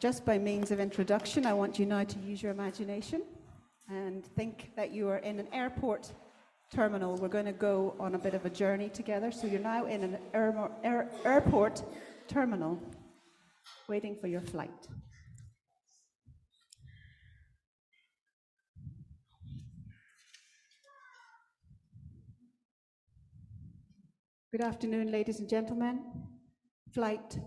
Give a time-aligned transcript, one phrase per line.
[0.00, 3.22] just by means of introduction, I want you now to use your imagination
[3.86, 6.10] and think that you are in an airport
[6.72, 7.16] terminal.
[7.16, 9.30] We're going to go on a bit of a journey together.
[9.30, 11.82] So you're now in an air, air, airport
[12.28, 12.80] terminal
[13.88, 14.88] waiting for your flight.
[24.50, 26.00] Good afternoon, ladies and gentlemen.
[26.90, 27.38] Flight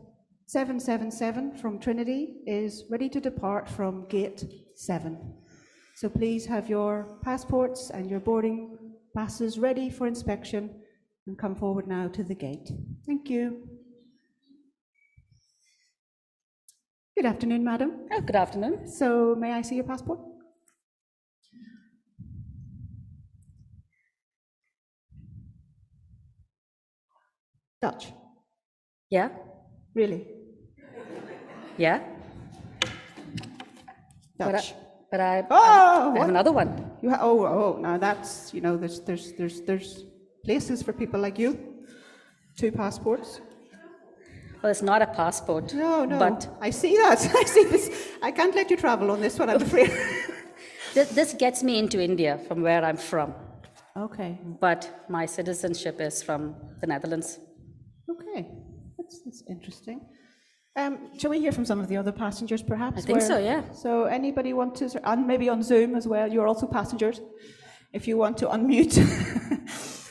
[0.46, 4.44] 777 from Trinity is ready to depart from gate
[4.76, 5.18] 7.
[5.96, 8.78] So please have your passports and your boarding
[9.16, 10.82] passes ready for inspection
[11.28, 12.70] and come forward now to the gate.
[13.06, 13.68] Thank you.
[17.16, 18.08] Good afternoon, madam.
[18.12, 18.88] Oh, good afternoon.
[18.88, 20.20] So may I see your passport?
[27.82, 28.12] Dutch.
[29.10, 29.30] Yeah?
[29.94, 30.28] Really?
[31.78, 32.02] Yeah?
[34.40, 34.74] Dutch.
[35.12, 36.18] But I, but I, um, Oh, I what?
[36.22, 36.92] have another one.
[37.02, 40.06] You ha- oh, oh, now that's, you know, there's, there's, there's, there's
[40.44, 41.58] places for people like you.
[42.58, 43.40] Two passports.
[44.62, 45.74] Well, it's not a passport.
[45.74, 46.18] No, no.
[46.18, 47.20] But I see that.
[47.36, 48.10] I see this.
[48.24, 49.92] I can't let you travel on this one, I'm afraid.
[50.94, 53.34] th- this gets me into India from where I'm from.
[53.98, 54.40] okay.
[54.60, 57.40] But my citizenship is from the Netherlands.
[59.04, 59.10] Okay.
[59.10, 60.02] That's, that's interesting.
[60.76, 62.98] Um, shall we hear from some of the other passengers, perhaps?
[62.98, 63.72] I think so, yeah.
[63.72, 67.22] So, anybody want to, and maybe on Zoom as well, you're also passengers.
[67.94, 68.98] If you want to unmute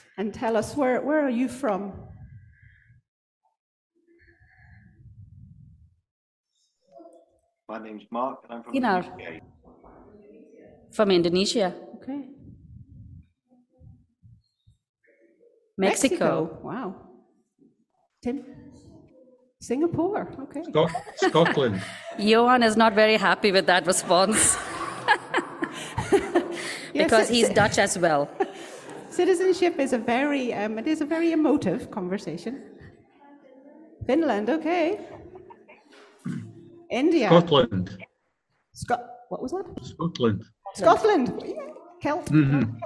[0.18, 1.92] and tell us where, where are you from?
[7.68, 9.02] My name's Mark, and I'm from Pinar.
[9.02, 9.42] the UK.
[10.92, 11.74] From Indonesia.
[11.96, 12.28] Okay.
[15.76, 16.60] Mexico.
[16.62, 16.94] Wow.
[18.22, 18.44] Tim?
[19.62, 20.26] Singapore.
[20.44, 20.62] Okay.
[20.64, 21.80] Scot- Scotland.
[22.18, 24.56] Johan is not very happy with that response
[26.92, 28.28] because it- he's Dutch as well.
[29.10, 32.62] Citizenship is a very, um, it is a very emotive conversation.
[34.06, 34.98] Finland, okay.
[36.90, 37.28] India.
[37.28, 37.90] Scotland.
[38.72, 39.66] Scot- what was that?
[39.84, 40.42] Scotland.
[40.74, 41.28] Scotland.
[42.02, 42.26] Celt.
[42.32, 42.80] Mhm.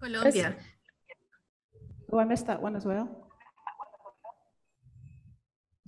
[0.00, 0.54] Colombia.
[2.12, 3.17] Oh, I missed that one as well.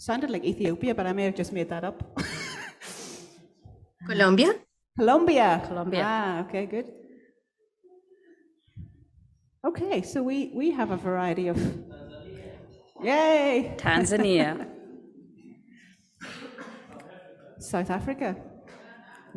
[0.01, 2.03] Sounded like Ethiopia, but I may have just made that up.
[4.09, 4.55] Colombia.
[4.97, 5.63] Colombia.
[5.69, 6.03] Colombia.
[6.03, 6.87] Ah, okay, good.
[9.63, 11.59] Okay, so we, we have a variety of.
[13.03, 13.75] Yay!
[13.77, 14.67] Tanzania.
[17.59, 18.37] South Africa.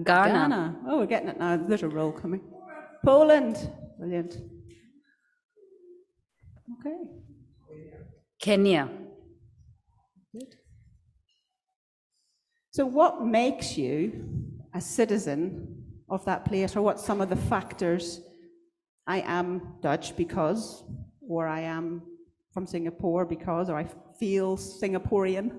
[0.02, 0.34] Ghana.
[0.34, 0.76] Ghana.
[0.88, 1.58] Oh, we're getting it now.
[1.58, 2.40] There's a roll coming.
[3.04, 3.70] Poland.
[4.00, 4.38] Brilliant.
[6.80, 7.00] Okay.
[8.40, 9.03] Kenya.
[12.74, 14.26] So, what makes you
[14.74, 18.20] a citizen of that place, or what some of the factors?
[19.06, 20.84] I am Dutch because,
[21.22, 22.02] or I am
[22.52, 23.86] from Singapore because, or I
[24.20, 25.56] feel Singaporean,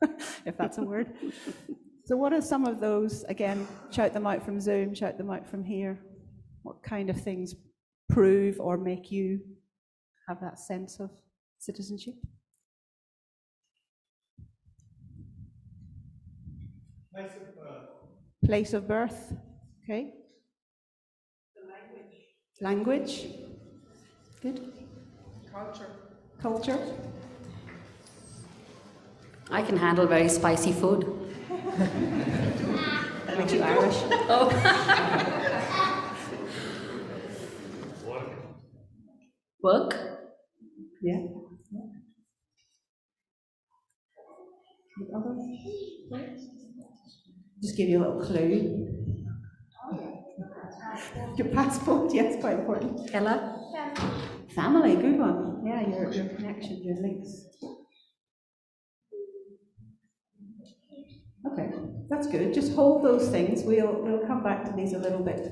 [0.46, 1.14] if that's a word.
[2.04, 3.24] so, what are some of those?
[3.24, 5.98] Again, shout them out from Zoom, shout them out from here.
[6.62, 7.56] What kind of things
[8.08, 9.40] prove or make you
[10.28, 11.10] have that sense of
[11.58, 12.14] citizenship?
[18.44, 19.32] Place of birth.
[19.84, 20.12] Okay.
[22.60, 23.26] Language.
[24.42, 24.72] Good.
[25.52, 25.86] Culture.
[26.40, 26.78] Culture.
[29.50, 31.06] I can handle very spicy food.
[33.26, 33.96] That makes you Irish.
[34.28, 34.50] Oh.
[39.62, 39.94] Work.
[41.02, 41.20] Yeah.
[44.96, 45.34] The other?
[47.64, 48.90] Just give you a little clue.
[51.36, 53.08] Your passport, yes, quite important.
[53.14, 53.58] Ella.
[54.54, 55.62] Family, good one.
[55.64, 57.46] Yeah, your, your connection, your links.
[61.50, 61.70] Okay,
[62.10, 62.52] that's good.
[62.52, 63.62] Just hold those things.
[63.64, 65.50] We'll, we'll come back to these a little bit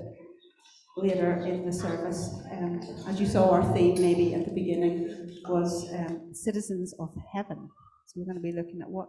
[0.98, 2.28] later in the service.
[2.50, 7.70] And as you saw, our theme maybe at the beginning was um, citizens of heaven.
[8.06, 9.08] So we're going to be looking at what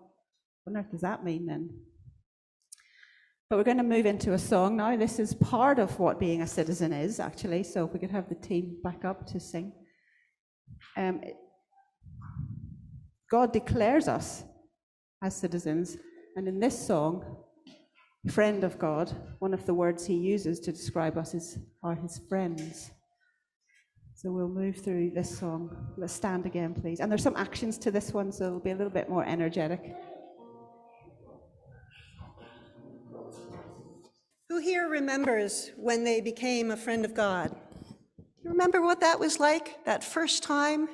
[0.66, 1.70] on earth does that mean then?
[3.50, 4.96] But we're going to move into a song now.
[4.96, 7.64] This is part of what being a citizen is, actually.
[7.64, 9.74] So if we could have the team back up to sing.
[10.98, 11.22] Um,
[13.30, 14.44] God declares us
[15.24, 15.98] as citizens,
[16.36, 17.38] and in this song,
[18.30, 22.22] friend of God, one of the words he uses to describe us is are his
[22.30, 22.92] friends.
[24.16, 25.94] So we'll move through this song.
[25.98, 27.00] Let's stand again, please.
[27.00, 29.96] And there's some actions to this one, so it'll be a little bit more energetic.
[34.54, 37.50] Who here remembers when they became a friend of God?
[38.20, 39.84] Do you remember what that was like?
[39.86, 40.90] That first time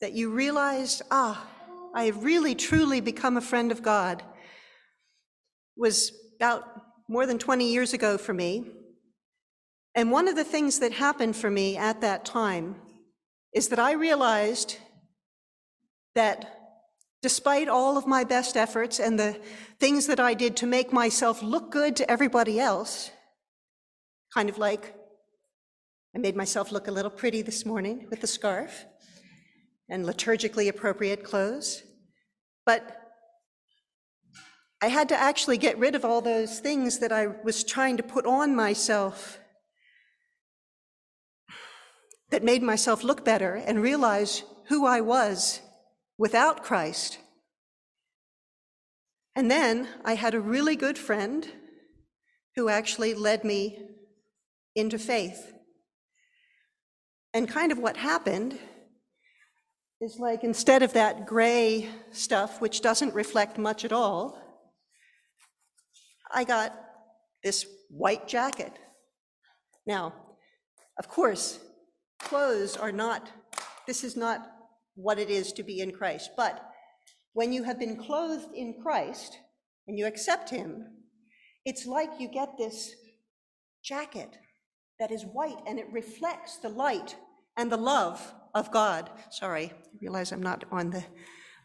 [0.00, 1.46] that you realized, ah,
[1.94, 4.24] I have really truly become a friend of God
[5.76, 6.10] was
[6.40, 6.64] about
[7.06, 8.66] more than 20 years ago for me.
[9.94, 12.74] And one of the things that happened for me at that time
[13.54, 14.78] is that I realized
[16.16, 16.59] that
[17.22, 19.38] despite all of my best efforts and the
[19.78, 23.10] things that I did to make myself look good to everybody else,
[24.32, 24.94] kind of like
[26.14, 28.86] I made myself look a little pretty this morning with the scarf
[29.88, 31.82] and liturgically appropriate clothes.
[32.64, 32.96] But
[34.82, 38.02] I had to actually get rid of all those things that I was trying to
[38.02, 39.38] put on myself
[42.30, 45.60] that made myself look better and realize who I was
[46.20, 47.16] without Christ.
[49.34, 51.48] And then I had a really good friend
[52.56, 53.78] who actually led me
[54.76, 55.54] into faith.
[57.32, 58.58] And kind of what happened
[60.02, 64.38] is like instead of that gray stuff, which doesn't reflect much at all,
[66.30, 66.78] I got
[67.42, 68.74] this white jacket.
[69.86, 70.12] Now,
[70.98, 71.60] of course,
[72.18, 73.30] clothes are not,
[73.86, 74.49] this is not
[74.94, 76.70] what it is to be in Christ, but
[77.32, 79.38] when you have been clothed in Christ
[79.86, 80.84] and you accept Him,
[81.64, 82.94] it's like you get this
[83.82, 84.36] jacket
[84.98, 87.16] that is white and it reflects the light
[87.56, 89.10] and the love of God.
[89.30, 91.04] Sorry, I realize I'm not on the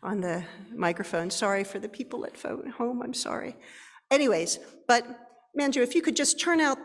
[0.04, 0.44] on the
[0.74, 1.32] microphone.
[1.32, 3.02] Sorry for the people at home.
[3.02, 3.56] I'm sorry.
[4.12, 5.04] Anyways, but
[5.60, 6.78] Manju, if you could just turn out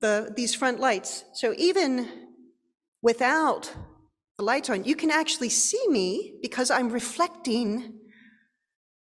[0.00, 2.08] the these front lights, so even
[3.02, 3.74] without
[4.42, 7.94] lights on, you can actually see me because I'm reflecting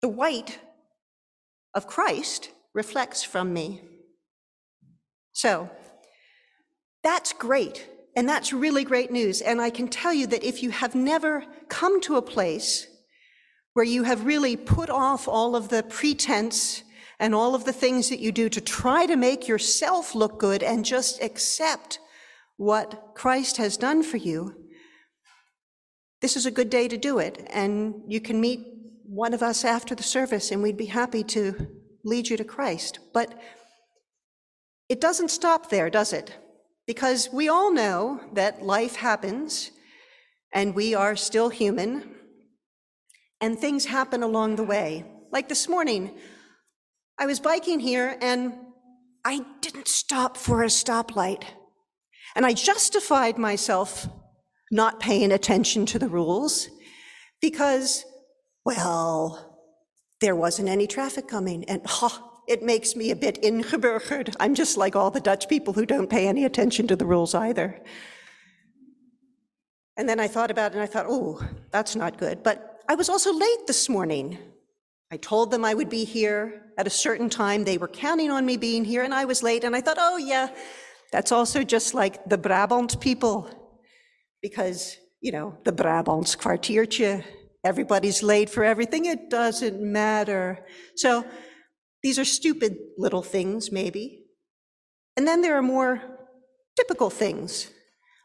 [0.01, 0.59] the white
[1.75, 3.83] of Christ reflects from me.
[5.33, 5.71] So
[7.03, 7.89] that's great.
[8.17, 9.41] And that's really great news.
[9.41, 12.87] And I can tell you that if you have never come to a place
[13.73, 16.83] where you have really put off all of the pretense
[17.21, 20.63] and all of the things that you do to try to make yourself look good
[20.63, 22.01] and just accept
[22.57, 24.55] what Christ has done for you,
[26.21, 27.47] this is a good day to do it.
[27.51, 28.61] And you can meet
[29.05, 31.69] one of us after the service, and we'd be happy to
[32.05, 32.99] lead you to Christ.
[33.13, 33.41] But
[34.89, 36.37] it doesn't stop there, does it?
[36.87, 39.71] Because we all know that life happens
[40.53, 42.17] and we are still human
[43.41, 45.05] and things happen along the way.
[45.31, 46.11] Like this morning,
[47.19, 48.55] I was biking here and
[49.25, 51.45] I didn't stop for a stoplight.
[52.35, 54.09] And I justified myself
[54.71, 56.69] not paying attention to the rules
[57.41, 58.05] because,
[58.65, 59.59] well,
[60.21, 61.65] there wasn't any traffic coming.
[61.65, 64.37] And ha, it makes me a bit ingeburgerd.
[64.39, 67.35] I'm just like all the Dutch people who don't pay any attention to the rules
[67.35, 67.81] either.
[69.97, 72.43] And then I thought about it and I thought, oh, that's not good.
[72.43, 74.39] But I was also late this morning.
[75.13, 77.65] I told them I would be here at a certain time.
[77.65, 79.65] They were counting on me being here, and I was late.
[79.65, 80.49] And I thought, oh, yeah,
[81.13, 83.51] that's also just like the Brabant people.
[84.43, 87.25] Because, you know, the Brabants kwartiertje,
[87.65, 89.05] everybody's late for everything.
[89.07, 90.65] It doesn't matter.
[90.97, 91.25] So
[92.03, 94.25] these are stupid little things, maybe.
[95.17, 96.03] And then there are more
[96.77, 97.71] typical things,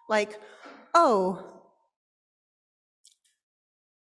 [0.07, 0.39] like,
[0.93, 1.51] oh,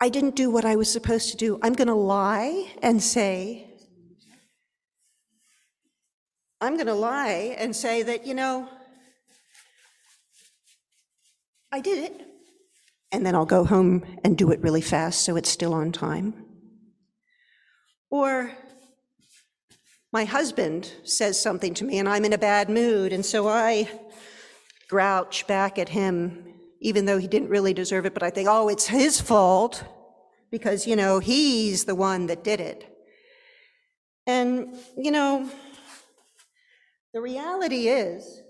[0.00, 1.59] I didn't do what I was supposed to do.
[1.62, 3.67] I'm going to lie and say,
[6.61, 8.69] I'm going to lie and say that, you know,
[11.73, 12.27] I did it.
[13.12, 16.45] And then I'll go home and do it really fast so it's still on time.
[18.11, 18.53] Or
[20.12, 23.89] my husband says something to me and I'm in a bad mood, and so I
[24.89, 28.69] grouch back at him, even though he didn't really deserve it, but I think, oh,
[28.69, 29.85] it's his fault
[30.50, 32.87] because, you know, he's the one that did it.
[34.27, 35.49] And, you know,
[37.15, 38.43] the reality is,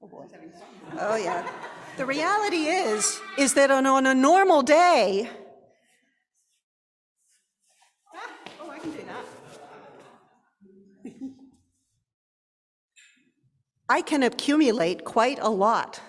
[0.00, 0.26] oh,
[1.00, 1.48] oh yeah.
[1.96, 5.30] The reality is, is that on, on a normal day,
[13.88, 16.00] I can accumulate quite a lot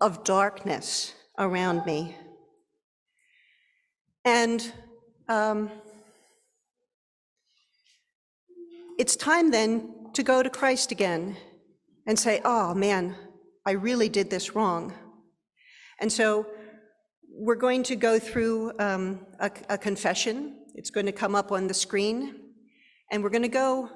[0.00, 2.16] of darkness around me.
[4.24, 4.72] And
[5.28, 5.70] um,
[8.98, 11.36] it's time then to go to Christ again
[12.06, 13.16] and say, oh man,
[13.66, 14.94] I really did this wrong.
[16.00, 16.46] And so
[17.28, 20.54] we're going to go through um, a, a confession.
[20.76, 22.36] It's going to come up on the screen.
[23.10, 23.90] And we're going to go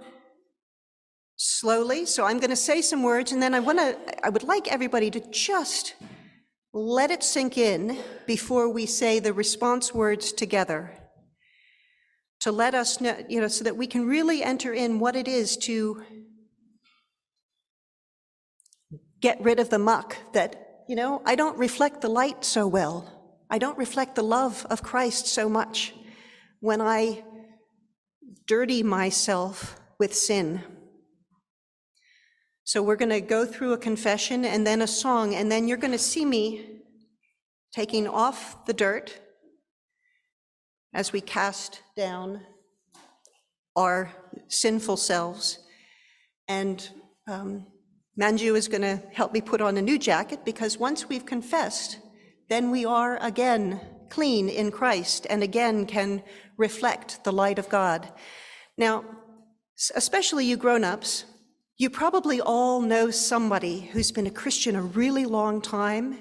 [1.37, 2.05] slowly.
[2.05, 4.67] So I'm going to say some words, and then I want to, I would like
[4.67, 5.95] everybody to just
[6.73, 7.97] let it sink in
[8.27, 10.97] before we say the response words together.
[12.41, 15.29] To let us know, you know, so that we can really enter in what it
[15.29, 16.03] is to
[19.21, 23.39] get rid of the muck that, you know, I don't reflect the light so well.
[23.51, 25.95] I don't reflect the love of Christ so much
[26.61, 27.25] when I
[28.47, 30.63] dirty myself with sin.
[32.65, 35.77] So we're going to go through a confession and then a song, and then you're
[35.77, 36.83] going to see me
[37.73, 39.19] taking off the dirt
[40.95, 42.43] as we cast down
[43.77, 44.13] our
[44.49, 45.59] sinful selves.
[46.47, 46.89] And
[47.29, 47.67] um,
[48.19, 51.99] Manju is going to help me put on a new jacket because once we've confessed,
[52.49, 56.23] then we are again clean in Christ and again can
[56.57, 58.13] reflect the light of God.
[58.77, 59.05] Now,
[59.95, 61.25] especially you grown ups,
[61.79, 66.19] you probably all know somebody who's been a Christian a really long time,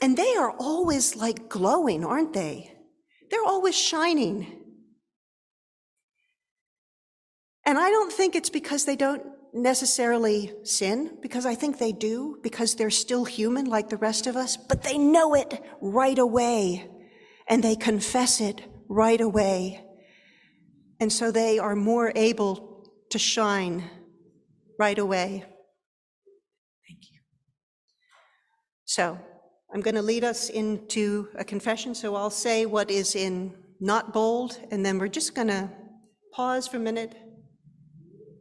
[0.00, 2.72] and they are always like glowing, aren't they?
[3.30, 4.46] They're always shining.
[7.64, 12.38] And I don't think it's because they don't necessarily sin, because I think they do,
[12.42, 16.88] because they're still human like the rest of us, but they know it right away
[17.48, 19.82] and they confess it right away.
[21.00, 23.90] And so they are more able to shine
[24.78, 25.44] right away.
[26.88, 27.20] Thank you.
[28.84, 29.18] So
[29.72, 31.94] I'm going to lead us into a confession.
[31.94, 35.70] So I'll say what is in not bold, and then we're just going to
[36.32, 37.14] pause for a minute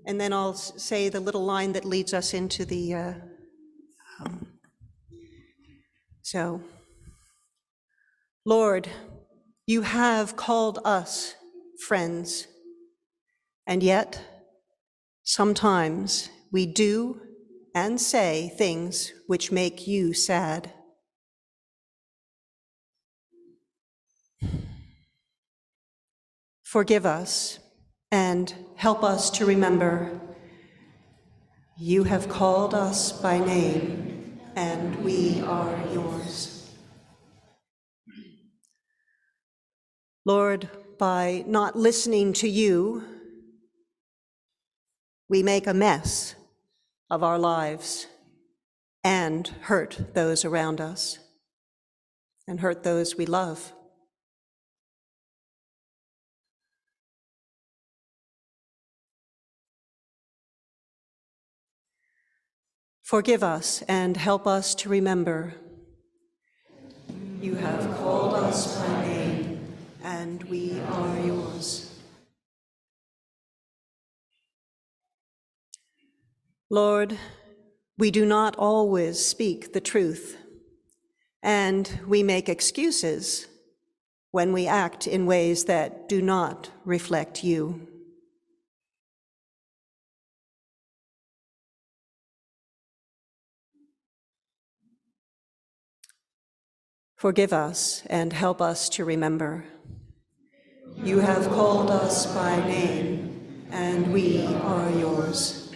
[0.05, 2.93] and then I'll say the little line that leads us into the.
[2.93, 3.13] Uh,
[4.19, 4.47] um,
[6.21, 6.61] so,
[8.45, 8.87] Lord,
[9.67, 11.35] you have called us
[11.87, 12.47] friends,
[13.67, 14.21] and yet
[15.23, 17.21] sometimes we do
[17.73, 20.71] and say things which make you sad.
[26.63, 27.59] Forgive us
[28.11, 30.19] and help us to remember
[31.77, 36.71] you have called us by name, and we are yours.
[40.23, 43.03] Lord, by not listening to you,
[45.27, 46.35] we make a mess
[47.09, 48.07] of our lives
[49.03, 51.19] and hurt those around us
[52.47, 53.73] and hurt those we love.
[63.05, 65.53] Forgive us and help us to remember.
[67.39, 71.99] You have called us by name, and we are yours.
[76.71, 77.19] Lord,
[77.95, 80.37] we do not always speak the truth,
[81.43, 83.45] and we make excuses
[84.31, 87.87] when we act in ways that do not reflect you.
[97.25, 99.65] Forgive us and help us to remember.
[101.03, 105.71] You have called us by name, and we are yours.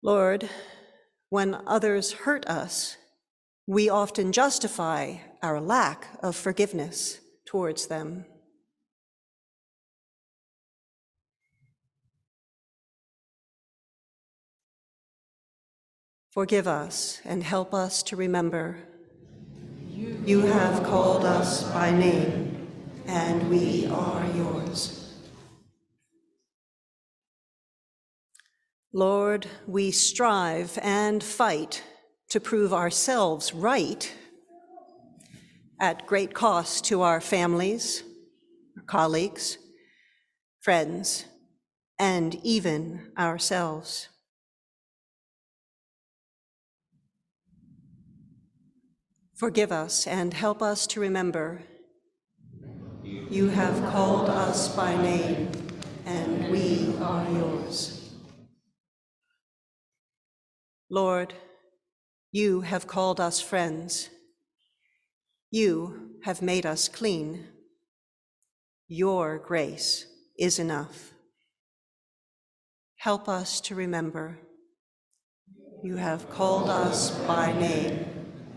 [0.00, 0.48] Lord,
[1.28, 2.96] when others hurt us,
[3.66, 8.26] we often justify our lack of forgiveness towards them.
[16.32, 18.78] Forgive us and help us to remember.
[20.24, 22.68] You have called us by name,
[23.06, 25.14] and we are yours.
[28.94, 31.82] Lord, we strive and fight
[32.30, 34.10] to prove ourselves right
[35.78, 38.04] at great cost to our families,
[38.86, 39.58] colleagues,
[40.60, 41.26] friends,
[41.98, 44.08] and even ourselves.
[49.42, 51.62] Forgive us and help us to remember.
[53.02, 55.50] You have called us by name,
[56.06, 58.12] and we are yours.
[60.88, 61.34] Lord,
[62.30, 64.10] you have called us friends.
[65.50, 67.48] You have made us clean.
[68.86, 70.06] Your grace
[70.38, 71.14] is enough.
[72.98, 74.38] Help us to remember.
[75.82, 78.11] You have called us by name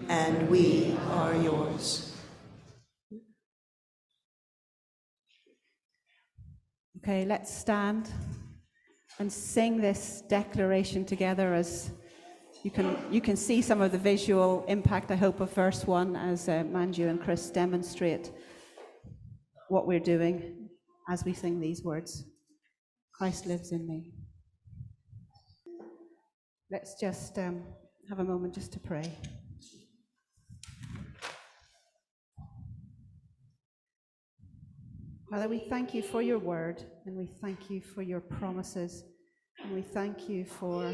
[0.10, 2.14] and we are yours.
[6.98, 8.10] Okay, let's stand
[9.20, 11.92] and sing this declaration together as
[12.64, 16.16] you can, you can see some of the visual impact, I hope, of verse 1
[16.16, 18.32] as uh, Manju and Chris demonstrate
[19.70, 20.70] what we're doing
[21.08, 22.24] as we sing these words
[23.14, 24.12] Christ lives in me.
[26.72, 27.62] Let's just um,
[28.10, 29.12] have a moment just to pray.
[35.30, 39.04] Father, we thank you for your word and we thank you for your promises
[39.64, 40.94] and we thank you for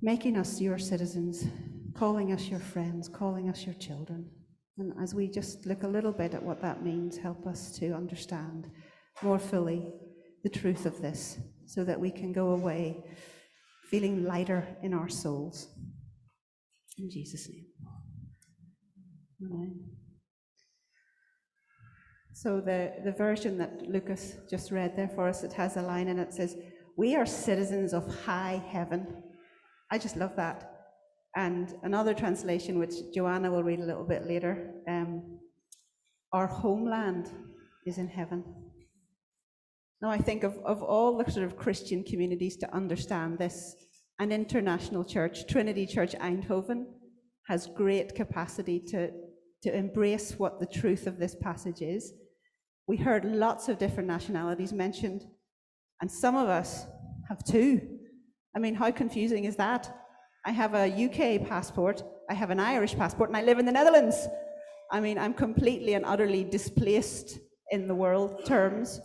[0.00, 1.44] making us your citizens,
[1.94, 4.30] calling us your friends, calling us your children.
[4.78, 7.92] And as we just look a little bit at what that means, help us to
[7.92, 8.70] understand
[9.22, 9.92] more fully
[10.42, 13.04] the truth of this so that we can go away
[13.90, 15.68] feeling lighter in our souls.
[16.96, 17.66] In Jesus' name.
[19.44, 19.99] Amen.
[22.42, 26.08] So the, the version that Lucas just read there for us, it has a line
[26.08, 26.56] in it says,
[26.96, 29.06] We are citizens of high heaven.
[29.90, 30.72] I just love that.
[31.36, 35.38] And another translation, which Joanna will read a little bit later, um,
[36.32, 37.30] our homeland
[37.84, 38.42] is in heaven.
[40.00, 43.76] Now, I think of, of all the sort of Christian communities to understand this,
[44.18, 46.86] an international church, Trinity Church Eindhoven,
[47.48, 49.10] has great capacity to,
[49.62, 52.14] to embrace what the truth of this passage is.
[52.90, 55.24] We heard lots of different nationalities mentioned,
[56.00, 56.86] and some of us
[57.28, 57.80] have two.
[58.56, 59.96] I mean, how confusing is that?
[60.44, 63.70] I have a UK passport, I have an Irish passport, and I live in the
[63.70, 64.26] Netherlands.
[64.90, 67.38] I mean, I'm completely and utterly displaced
[67.70, 69.00] in the world terms.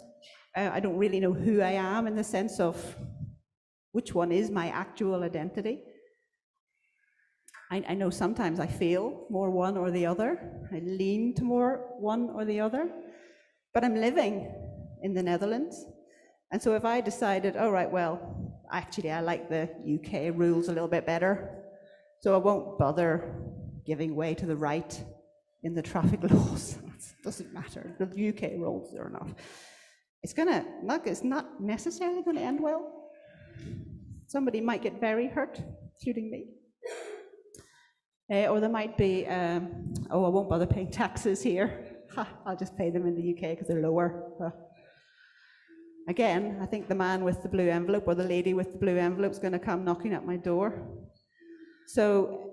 [0.58, 2.98] Uh, I don't really know who I am in the sense of
[3.92, 5.84] which one is my actual identity.
[7.70, 10.68] I, I know sometimes I feel more one or the other.
[10.74, 12.90] I lean to more one or the other.
[13.76, 14.50] But I'm living
[15.04, 15.86] in the Netherlands.
[16.52, 19.64] And so if I decided, all right, well, actually, I like the
[19.96, 21.62] UK rules a little bit better,
[22.22, 23.36] so I won't bother
[23.86, 25.04] giving way to the right
[25.64, 26.78] in the traffic laws.
[26.86, 27.94] it doesn't matter.
[28.00, 29.36] The UK rules are enough.
[30.24, 31.06] It's gonna not.
[31.06, 33.12] It's not necessarily to end well.
[34.28, 35.60] Somebody might get very hurt,
[36.00, 36.46] including me.
[38.32, 41.85] Uh, or there might be, um, oh, I won't bother paying taxes here.
[42.16, 44.32] Ha, I'll just pay them in the UK because they're lower.
[44.42, 44.50] Uh,
[46.08, 48.98] again, I think the man with the blue envelope or the lady with the blue
[48.98, 50.82] envelope is going to come knocking at my door.
[51.88, 52.52] So,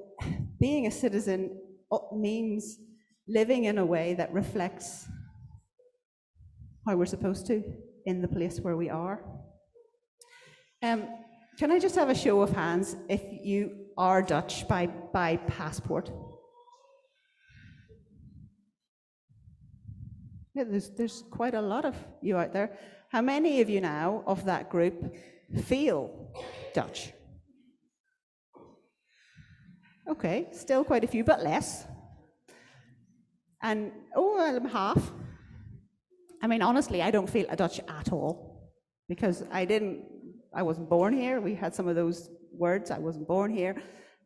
[0.60, 1.60] being a citizen
[2.12, 2.78] means
[3.28, 5.06] living in a way that reflects
[6.86, 7.62] how we're supposed to
[8.06, 9.24] in the place where we are.
[10.82, 11.06] Um,
[11.58, 16.10] can I just have a show of hands if you are Dutch by, by passport?
[20.54, 22.78] Yeah, there's, there's quite a lot of you out there.
[23.08, 25.14] How many of you now of that group
[25.64, 26.32] feel
[26.74, 27.12] Dutch?
[30.08, 31.86] Okay, still quite a few, but less.
[33.62, 35.12] And, oh, I'm half.
[36.42, 38.72] I mean, honestly, I don't feel a Dutch at all
[39.08, 40.04] because I didn't,
[40.52, 41.40] I wasn't born here.
[41.40, 42.90] We had some of those words.
[42.90, 43.76] I wasn't born here.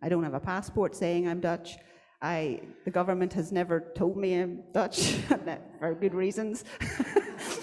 [0.02, 1.76] I don't have a passport saying I'm Dutch.
[2.22, 5.12] I, the government has never told me I'm Dutch,
[5.78, 6.64] for good reasons.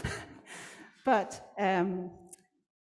[1.05, 2.11] but, um,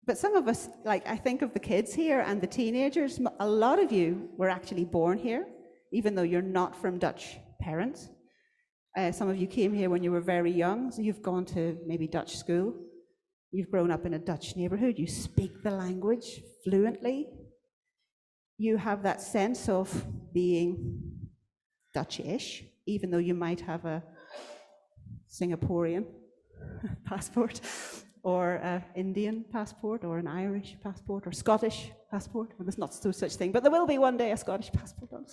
[0.05, 3.47] but some of us, like I think of the kids here and the teenagers, a
[3.47, 5.45] lot of you were actually born here,
[5.93, 8.09] even though you're not from Dutch parents.
[8.97, 11.77] Uh, some of you came here when you were very young, so you've gone to
[11.85, 12.73] maybe Dutch school.
[13.51, 14.97] You've grown up in a Dutch neighborhood.
[14.97, 17.27] You speak the language fluently.
[18.57, 21.10] You have that sense of being
[21.93, 24.03] Dutch-ish, even though you might have a
[25.29, 26.05] Singaporean
[27.05, 27.61] passport
[28.23, 32.49] or an Indian passport or an Irish passport or Scottish passport.
[32.57, 35.09] Well, there's not no such thing, but there will be one day a Scottish passport.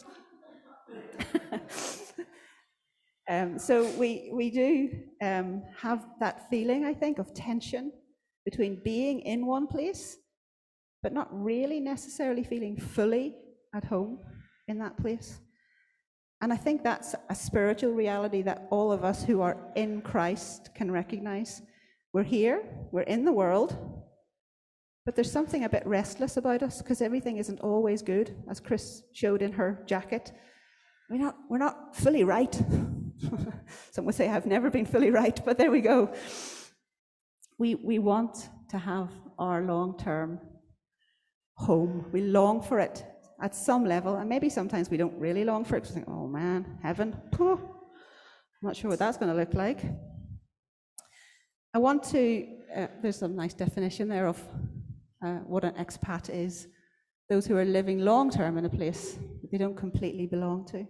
[3.29, 4.91] um, so we, we do
[5.23, 7.93] um, have that feeling, I think, of tension
[8.45, 10.17] between being in one place,
[11.03, 13.35] but not really necessarily feeling fully
[13.75, 14.21] at home
[14.69, 15.41] in that place.
[16.41, 20.71] And I think that's a spiritual reality that all of us who are in Christ
[20.75, 21.63] can recognize.
[22.13, 23.77] We're here, we're in the world,
[25.05, 29.03] but there's something a bit restless about us because everything isn't always good, as Chris
[29.13, 30.33] showed in her jacket.
[31.11, 32.55] We're not, we're not fully right.
[33.91, 36.13] Some would say I've never been fully right, but there we go.
[37.59, 40.41] We, we want to have our long term
[41.55, 42.07] home.
[42.13, 43.05] We long for it
[43.41, 46.27] at some level, and maybe sometimes we don't really long for it we think, oh
[46.27, 47.59] man, heaven, I'm
[48.63, 49.81] not sure what that's going to look like.
[51.73, 52.47] I want to,
[52.77, 54.43] uh, there's a nice definition there of
[55.25, 56.67] uh, what an expat is
[57.29, 60.87] those who are living long term in a place that they don't completely belong to.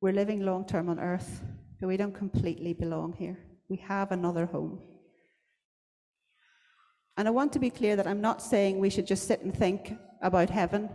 [0.00, 1.42] We're living long term on earth,
[1.80, 3.38] but we don't completely belong here.
[3.68, 4.80] We have another home.
[7.16, 9.56] And I want to be clear that I'm not saying we should just sit and
[9.56, 10.90] think about heaven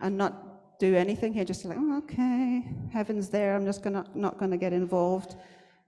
[0.00, 4.38] and not do anything here, just like, oh, okay, heaven's there, I'm just gonna, not
[4.38, 5.36] going to get involved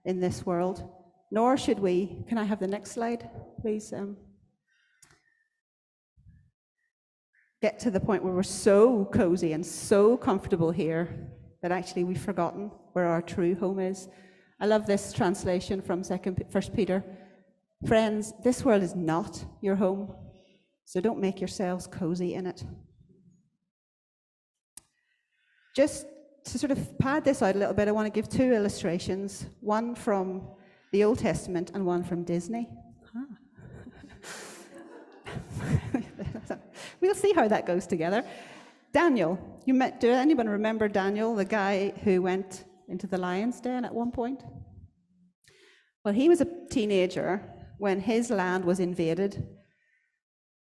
[0.05, 0.89] in this world.
[1.31, 3.29] Nor should we, can I have the next slide,
[3.61, 3.91] please?
[3.91, 4.17] Um,
[7.61, 11.29] get to the point where we're so cozy and so comfortable here
[11.61, 14.07] that actually we've forgotten where our true home is.
[14.59, 17.03] I love this translation from Second First Peter.
[17.83, 20.15] Friends, this world is not your home,
[20.85, 22.63] so don't make yourselves cozy in it.
[25.75, 26.05] Just
[26.45, 29.45] to sort of pad this out a little bit, I want to give two illustrations
[29.59, 30.47] one from
[30.91, 32.69] the Old Testament and one from Disney.
[37.01, 38.23] we'll see how that goes together.
[38.93, 43.83] Daniel, you met, do anyone remember Daniel, the guy who went into the lion's den
[43.83, 44.43] at one point?
[46.05, 47.41] Well, he was a teenager
[47.77, 49.47] when his land was invaded,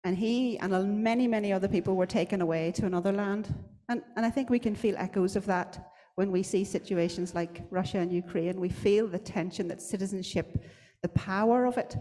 [0.04, 3.54] and he and many, many other people were taken away to another land.
[3.90, 7.64] And, and I think we can feel echoes of that when we see situations like
[7.70, 8.60] Russia and Ukraine.
[8.60, 10.64] We feel the tension that citizenship,
[11.02, 11.96] the power of it,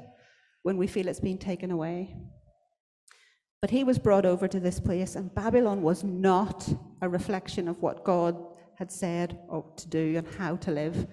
[0.62, 2.16] when we feel it's being taken away.
[3.60, 6.68] But he was brought over to this place, and Babylon was not
[7.02, 8.36] a reflection of what God
[8.78, 11.06] had said or to do and how to live.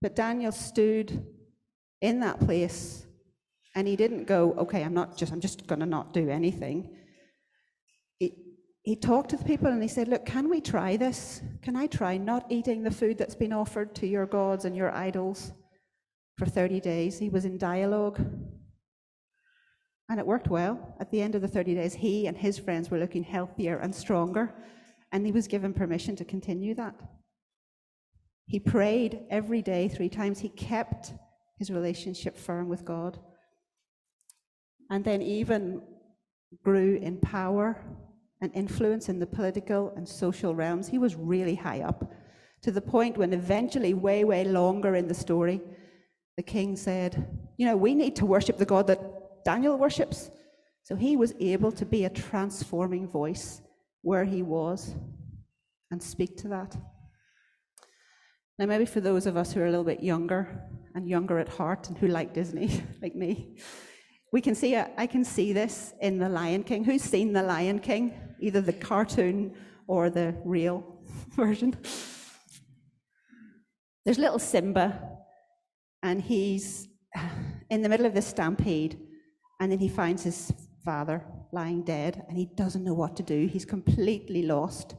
[0.00, 1.26] But Daniel stood
[2.00, 3.06] in that place
[3.76, 6.96] and he didn't go, okay, I'm not just, I'm just going to not do anything.
[8.18, 8.32] He,
[8.82, 11.42] he talked to the people and he said, look, can we try this?
[11.60, 14.90] Can I try not eating the food that's been offered to your gods and your
[14.92, 15.52] idols
[16.38, 17.18] for 30 days?
[17.18, 18.18] He was in dialogue.
[20.08, 20.96] And it worked well.
[20.98, 23.94] At the end of the 30 days, he and his friends were looking healthier and
[23.94, 24.54] stronger,
[25.12, 26.94] and he was given permission to continue that.
[28.46, 30.38] He prayed every day, three times.
[30.38, 31.12] He kept
[31.58, 33.18] his relationship firm with God.
[34.90, 35.82] And then, even
[36.62, 37.76] grew in power
[38.40, 40.88] and influence in the political and social realms.
[40.88, 42.12] He was really high up
[42.62, 45.60] to the point when, eventually, way, way longer in the story,
[46.36, 50.30] the king said, You know, we need to worship the God that Daniel worships.
[50.82, 53.60] So he was able to be a transforming voice
[54.02, 54.94] where he was
[55.90, 56.76] and speak to that.
[58.58, 60.62] Now, maybe for those of us who are a little bit younger
[60.96, 63.56] and younger at heart and who like Disney, like me,
[64.32, 66.82] we can see, I can see this in The Lion King.
[66.82, 68.12] Who's seen The Lion King?
[68.40, 69.54] Either the cartoon
[69.86, 70.84] or the real
[71.36, 71.76] version.
[74.04, 75.00] There's little Simba,
[76.02, 76.88] and he's
[77.70, 78.98] in the middle of this stampede,
[79.60, 80.52] and then he finds his
[80.84, 83.46] father lying dead and he doesn't know what to do.
[83.46, 84.94] He's completely lost.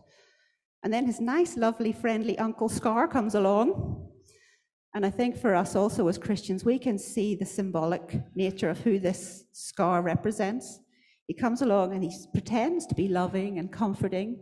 [0.84, 4.07] And then his nice, lovely, friendly Uncle Scar comes along.
[4.98, 8.80] And I think for us also as Christians, we can see the symbolic nature of
[8.80, 10.80] who this scar represents.
[11.28, 14.40] He comes along and he pretends to be loving and comforting,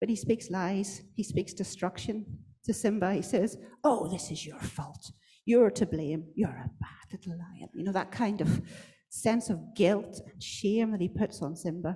[0.00, 1.02] but he speaks lies.
[1.16, 2.24] He speaks destruction
[2.64, 3.12] to Simba.
[3.12, 5.12] He says, Oh, this is your fault.
[5.44, 6.24] You're to blame.
[6.34, 7.68] You're a bad little lion.
[7.74, 8.62] You know, that kind of
[9.10, 11.94] sense of guilt and shame that he puts on Simba.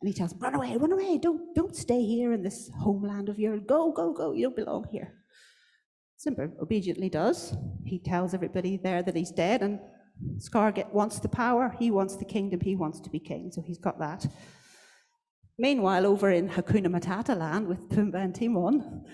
[0.00, 3.28] And he tells him, run away, run away, don't, don't stay here in this homeland
[3.28, 3.62] of yours.
[3.66, 5.12] Go, go, go, you don't belong here.
[6.22, 7.56] Simba obediently does.
[7.84, 9.80] He tells everybody there that he's dead, and
[10.38, 13.78] Scar wants the power, he wants the kingdom, he wants to be king, so he's
[13.78, 14.24] got that.
[15.58, 19.04] Meanwhile, over in Hakuna Matata land with Pumbaa and Timon,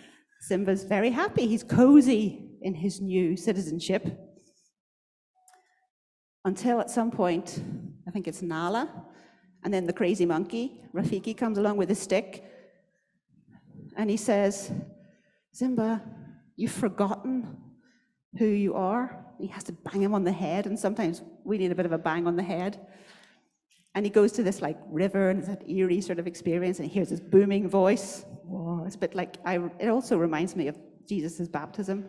[0.42, 1.46] Simba's very happy.
[1.46, 4.04] He's cozy in his new citizenship
[6.44, 7.62] until at some point,
[8.06, 8.86] I think it's Nala,
[9.64, 12.44] and then the crazy monkey, Rafiki, comes along with a stick,
[13.96, 14.70] and he says,
[15.54, 16.02] Simba,
[16.58, 17.56] you've forgotten
[18.38, 19.24] who you are.
[19.40, 21.92] He has to bang him on the head, and sometimes we need a bit of
[21.92, 22.86] a bang on the head.
[23.94, 26.86] And he goes to this like river, and it's that eerie sort of experience, and
[26.86, 28.24] he hears this booming voice.
[28.44, 30.76] Whoa, it's a bit like I, it also reminds me of
[31.08, 32.04] Jesus' baptism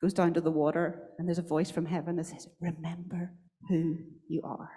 [0.00, 3.32] goes down to the water, and there's a voice from heaven that says, Remember
[3.68, 4.70] who you are.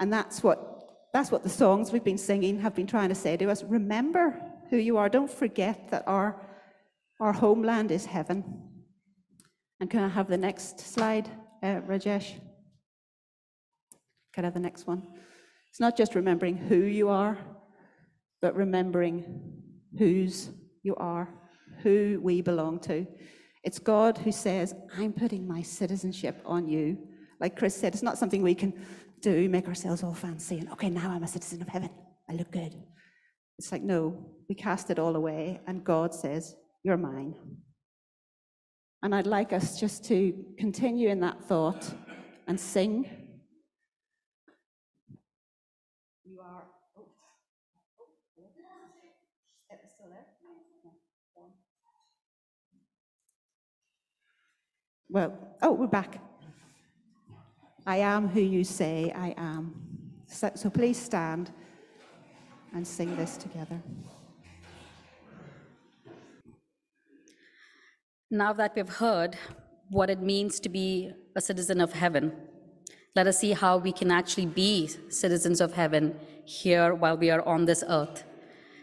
[0.00, 3.36] And that's what, that's what the songs we've been singing have been trying to say
[3.36, 3.62] to us.
[3.62, 4.38] Remember
[4.70, 5.08] who you are.
[5.08, 6.40] Don't forget that our,
[7.20, 8.44] our homeland is heaven.
[9.80, 11.28] And can I have the next slide,
[11.62, 12.32] uh, Rajesh?
[14.32, 15.06] Can I have the next one?
[15.70, 17.38] It's not just remembering who you are,
[18.40, 19.62] but remembering
[19.98, 20.50] whose
[20.82, 21.28] you are,
[21.82, 23.06] who we belong to.
[23.64, 26.98] It's God who says, I'm putting my citizenship on you.
[27.40, 28.72] Like Chris said, it's not something we can
[29.20, 31.90] do, make ourselves all fancy and, okay, now I'm a citizen of heaven.
[32.28, 32.74] I look good.
[33.58, 34.16] It's like, no,
[34.48, 37.34] we cast it all away, and God says, You're mine.
[39.02, 41.92] And I'd like us just to continue in that thought
[42.46, 43.10] and sing.
[46.24, 46.62] You are.
[46.96, 47.06] Oh,
[49.96, 50.26] still there?
[55.08, 56.22] Well, oh, we're back.
[57.84, 59.74] I am who you say I am.
[60.28, 61.50] So, so please stand
[62.72, 63.82] and sing this together.
[68.36, 69.34] Now that we've heard
[69.88, 72.32] what it means to be a citizen of heaven,
[73.14, 77.40] let us see how we can actually be citizens of heaven here while we are
[77.48, 78.24] on this earth,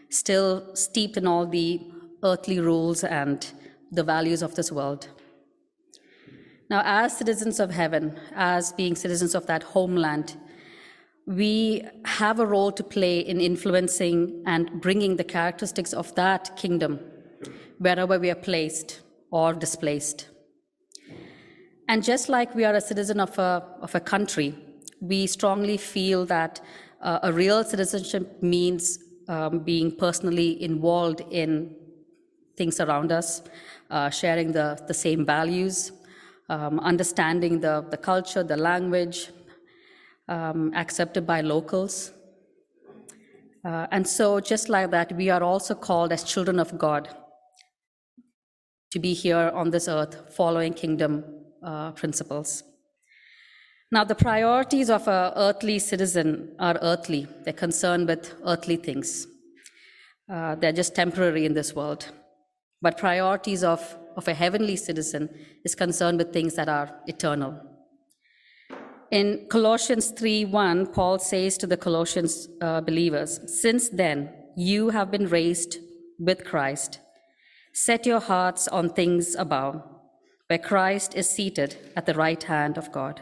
[0.08, 1.80] still steeped in all the
[2.24, 3.52] earthly rules and
[3.92, 5.06] the values of this world.
[6.68, 10.36] Now, as citizens of heaven, as being citizens of that homeland,
[11.28, 16.98] we have a role to play in influencing and bringing the characteristics of that kingdom
[17.78, 19.03] wherever we are placed
[19.34, 20.28] or displaced.
[21.88, 24.54] And just like we are a citizen of a, of a country,
[25.00, 26.60] we strongly feel that
[27.02, 31.74] uh, a real citizenship means um, being personally involved in
[32.56, 33.42] things around us,
[33.90, 35.90] uh, sharing the, the same values,
[36.48, 39.30] um, understanding the, the culture, the language,
[40.28, 42.12] um, accepted by locals.
[43.64, 47.08] Uh, and so, just like that, we are also called as children of God
[48.94, 51.24] to be here on this earth following kingdom
[51.64, 52.62] uh, principles.
[53.90, 59.26] Now, the priorities of an earthly citizen are earthly, they're concerned with earthly things.
[60.32, 62.10] Uh, they're just temporary in this world.
[62.80, 63.82] But priorities of
[64.16, 65.28] of a heavenly citizen
[65.64, 67.52] is concerned with things that are eternal.
[69.10, 75.28] In Colossians 3:1, Paul says to the Colossians uh, believers, "Since then you have been
[75.28, 75.78] raised
[76.18, 77.00] with Christ.
[77.74, 79.82] Set your hearts on things above,
[80.46, 83.20] where Christ is seated at the right hand of God."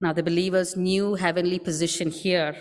[0.00, 2.54] Now, the believer's new heavenly position here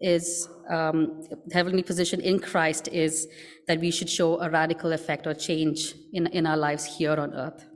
[0.00, 3.28] is um, heavenly position in Christ is
[3.66, 7.34] that we should show a radical effect or change in, in our lives here on
[7.34, 7.66] earth.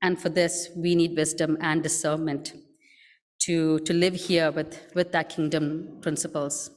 [0.00, 2.54] And for this, we need wisdom and discernment
[3.42, 6.70] to, to live here with, with that kingdom principles.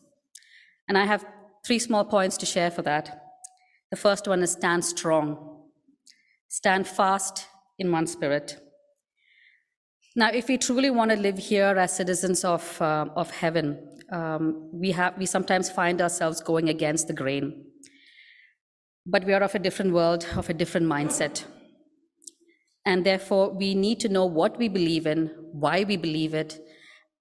[0.88, 1.25] And I have
[1.65, 3.24] three small points to share for that.
[3.95, 5.38] The first one is stand strong,
[6.49, 7.47] stand fast
[7.79, 8.58] in one spirit.
[10.17, 14.69] Now, if we truly want to live here as citizens of, uh, of heaven, um,
[14.73, 17.67] we, have, we sometimes find ourselves going against the grain.
[19.05, 21.45] But we are of a different world, of a different mindset.
[22.86, 26.60] And therefore, we need to know what we believe in, why we believe it,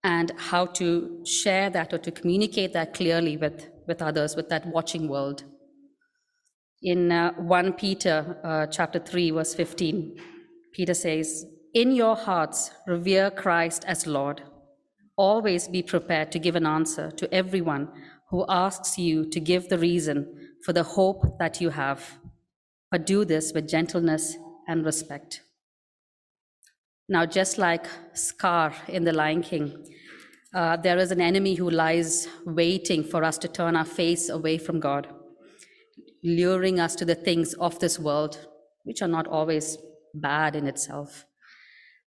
[0.03, 4.67] and how to share that or to communicate that clearly with, with others, with that
[4.67, 5.45] watching world.
[6.85, 10.21] In uh, 1 Peter uh, chapter 3, verse 15,
[10.75, 14.43] Peter says, In your hearts, revere Christ as Lord.
[15.17, 17.89] Always be prepared to give an answer to everyone
[18.29, 22.19] who asks you to give the reason for the hope that you have,
[22.91, 24.37] but do this with gentleness
[24.69, 25.41] and respect.
[27.09, 29.87] Now, just like Scar in The Lion King,
[30.55, 34.59] uh, there is an enemy who lies waiting for us to turn our face away
[34.59, 35.09] from God,
[36.25, 38.49] luring us to the things of this world,
[38.85, 39.79] which are not always
[40.15, 41.27] bad in itself.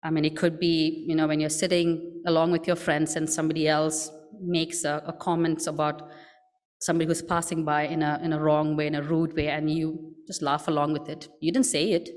[0.04, 3.30] I mean, it could be, you know, when you're sitting along with your friends and
[3.30, 6.10] somebody else makes a, a comment about
[6.80, 9.70] somebody who's passing by in a, in a wrong way, in a rude way, and
[9.70, 11.28] you just laugh along with it.
[11.40, 12.10] You didn't say it.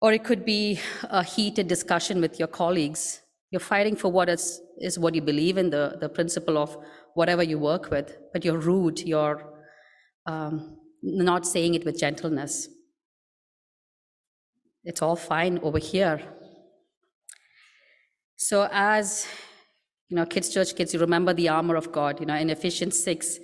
[0.00, 3.20] Or it could be a heated discussion with your colleagues.
[3.50, 6.76] You're fighting for what is, is what you believe in, the, the principle of
[7.14, 9.57] whatever you work with, but you're rude, you're
[10.28, 12.68] um, not saying it with gentleness.
[14.84, 16.20] It's all fine over here.
[18.36, 19.26] So, as
[20.08, 22.20] you know, kids, church kids, you remember the armor of God.
[22.20, 23.38] You know, in Ephesians 6,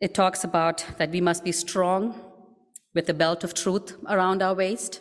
[0.00, 2.14] it talks about that we must be strong
[2.94, 5.00] with the belt of truth around our waist.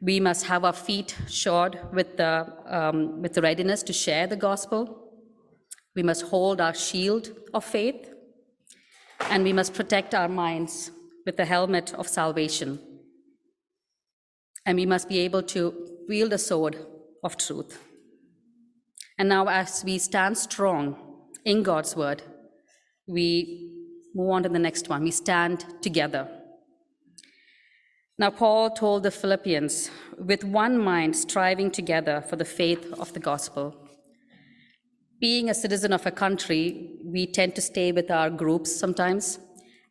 [0.00, 4.36] We must have our feet shod with the, um, with the readiness to share the
[4.36, 5.12] gospel.
[5.94, 8.11] We must hold our shield of faith.
[9.30, 10.90] And we must protect our minds
[11.24, 12.78] with the helmet of salvation
[14.64, 15.74] and we must be able to
[16.08, 16.76] wield the sword
[17.24, 17.78] of truth.
[19.18, 20.96] And now, as we stand strong
[21.44, 22.22] in God's word,
[23.06, 23.70] we
[24.14, 25.02] move on to the next one.
[25.02, 26.28] We stand together.
[28.18, 33.20] Now, Paul told the Philippians, with one mind striving together for the faith of the
[33.20, 33.81] gospel.
[35.22, 39.38] Being a citizen of a country, we tend to stay with our groups sometimes,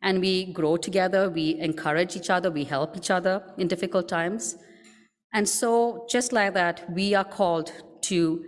[0.02, 4.56] and we grow together, we encourage each other, we help each other in difficult times.
[5.32, 8.44] And so, just like that, we are called to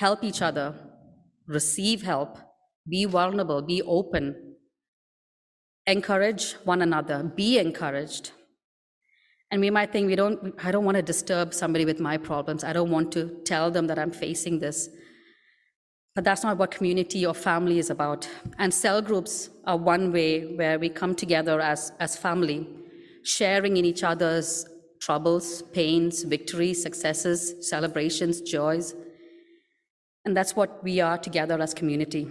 [0.00, 0.74] help each other,
[1.46, 2.36] receive help,
[2.88, 4.56] be vulnerable, be open,
[5.86, 8.32] encourage one another, be encouraged.
[9.52, 12.64] And we might think we don't I don't want to disturb somebody with my problems.
[12.64, 14.88] I don't want to tell them that I'm facing this.
[16.14, 18.28] But that's not what community or family is about.
[18.58, 22.68] And cell groups are one way where we come together as, as family,
[23.24, 24.64] sharing in each other's
[25.00, 28.94] troubles, pains, victories, successes, celebrations, joys.
[30.24, 32.30] And that's what we are together as community.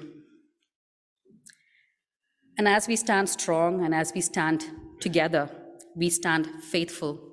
[2.57, 4.65] And as we stand strong and as we stand
[5.01, 5.49] together,
[5.95, 7.32] we stand faithful.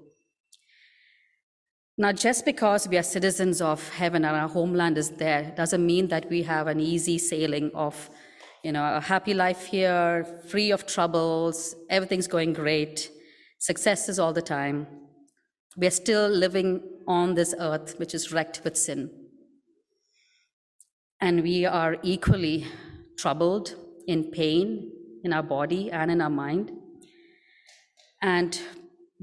[2.00, 6.08] Now, just because we are citizens of heaven and our homeland is there doesn't mean
[6.08, 8.08] that we have an easy sailing of,
[8.64, 13.10] you know, a happy life here, free of troubles, everything's going great,
[13.58, 14.86] successes all the time.
[15.76, 19.10] We are still living on this earth, which is wrecked with sin.
[21.20, 22.66] And we are equally
[23.18, 23.74] troubled,
[24.06, 24.90] in pain,
[25.22, 26.72] in our body and in our mind.
[28.22, 28.58] And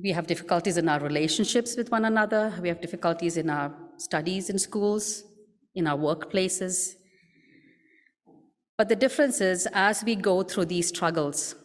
[0.02, 2.54] we have difficulties in our relationships with one another.
[2.62, 5.24] We have difficulties in our studies in schools,
[5.74, 6.94] in our workplaces.
[8.78, 11.56] But the difference is, as we go through these struggles,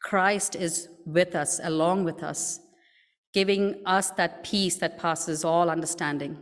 [0.00, 2.60] Christ is with us, along with us,
[3.34, 6.38] giving us that peace that passes all understanding.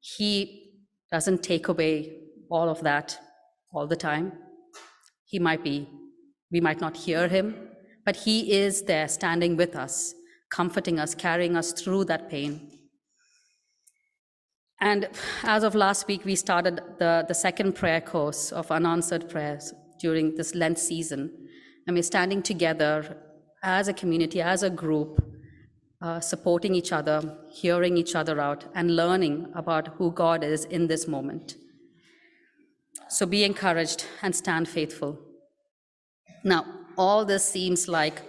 [0.00, 0.72] He
[1.10, 2.18] doesn't take away
[2.50, 3.18] all of that
[3.72, 4.32] all the time.
[5.24, 5.88] He might be,
[6.50, 7.54] we might not hear him,
[8.04, 10.14] but He is there standing with us,
[10.50, 12.70] comforting us, carrying us through that pain.
[14.80, 15.08] And
[15.42, 20.36] as of last week, we started the, the second prayer course of unanswered prayers during
[20.36, 21.30] this Lent season.
[21.86, 23.18] And we're standing together
[23.62, 25.22] as a community, as a group,
[26.00, 30.86] uh, supporting each other, hearing each other out, and learning about who God is in
[30.86, 31.56] this moment.
[33.10, 35.18] So be encouraged and stand faithful.
[36.42, 36.64] Now,
[36.96, 38.22] all this seems like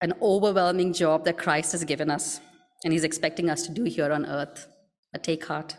[0.00, 2.40] an overwhelming job that Christ has given us,
[2.84, 4.66] and He's expecting us to do here on earth.
[5.12, 5.76] But take heart.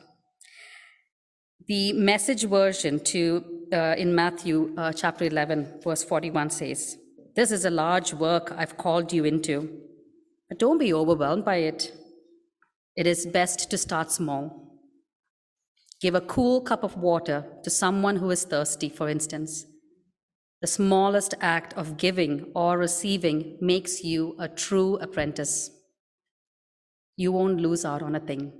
[1.67, 6.97] The message version to uh, in Matthew uh, chapter 11, verse 41 says,
[7.35, 9.79] This is a large work I've called you into,
[10.49, 11.93] but don't be overwhelmed by it.
[12.95, 14.79] It is best to start small.
[16.01, 19.65] Give a cool cup of water to someone who is thirsty, for instance.
[20.61, 25.71] The smallest act of giving or receiving makes you a true apprentice.
[27.17, 28.53] You won't lose out on a thing.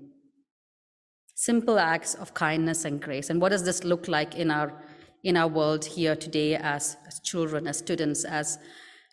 [1.36, 3.30] Simple acts of kindness and grace.
[3.30, 4.74] And what does this look like in our,
[5.24, 8.58] in our world here today as, as children, as students, as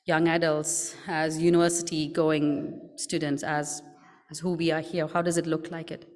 [0.06, 3.82] young adults, as university going students, as,
[4.30, 5.06] as who we are here?
[5.06, 6.08] How does it look like it?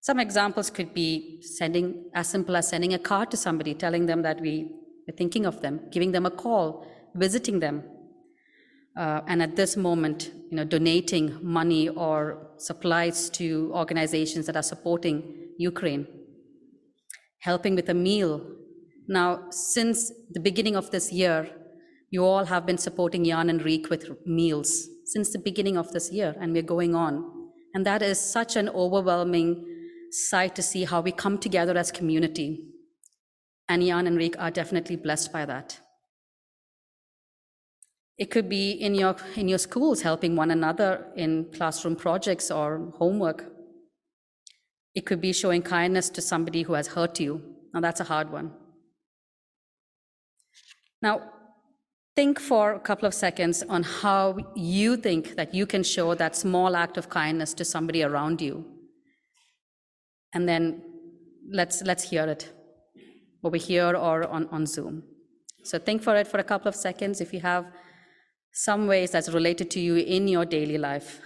[0.00, 4.22] Some examples could be sending, as simple as sending a card to somebody, telling them
[4.22, 4.68] that we
[5.06, 7.82] we're thinking of them, giving them a call, visiting them.
[8.96, 14.62] Uh, and at this moment, you know, donating money or supplies to organizations that are
[14.62, 16.06] supporting Ukraine,
[17.40, 18.44] helping with a meal.
[19.08, 21.50] Now, since the beginning of this year,
[22.10, 26.12] you all have been supporting Jan and Reek with meals since the beginning of this
[26.12, 27.24] year, and we're going on.
[27.74, 29.66] And that is such an overwhelming
[30.10, 32.71] sight to see how we come together as community
[33.68, 35.80] and Jan and Rick are definitely blessed by that.
[38.18, 42.92] It could be in your, in your schools helping one another in classroom projects or
[42.98, 43.50] homework.
[44.94, 47.42] It could be showing kindness to somebody who has hurt you.
[47.72, 48.52] Now, that's a hard one.
[51.00, 51.32] Now,
[52.14, 56.36] think for a couple of seconds on how you think that you can show that
[56.36, 58.66] small act of kindness to somebody around you.
[60.34, 60.82] And then
[61.50, 62.52] let's, let's hear it
[63.42, 65.02] over here or on, on Zoom.
[65.62, 67.66] So think for it for a couple of seconds if you have
[68.52, 71.20] some ways that's related to you in your daily life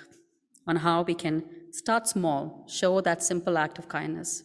[0.67, 4.43] on how we can start small, show that simple act of kindness.